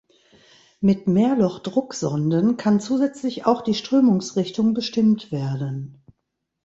Mit 0.79 1.05
Mehrloch-Drucksonden 1.05 2.57
kann 2.57 2.79
zusätzlich 2.79 3.45
auch 3.45 3.61
die 3.61 3.75
Strömungsrichtung 3.75 4.73
bestimmt 4.73 5.31
werden. 5.31 6.03